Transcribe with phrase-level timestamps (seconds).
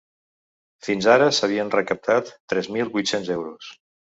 [0.87, 3.71] Fins ara s’havien recaptat tres mil vuit-cents euros.